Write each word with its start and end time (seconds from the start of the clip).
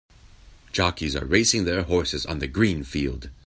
Jockeys 0.71 1.15
are 1.15 1.25
racing 1.25 1.65
their 1.65 1.83
horses 1.83 2.25
on 2.25 2.39
the 2.39 2.47
green 2.47 2.83
field. 2.83 3.29